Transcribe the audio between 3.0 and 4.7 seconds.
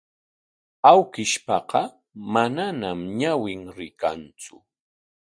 ñawin rikantsu.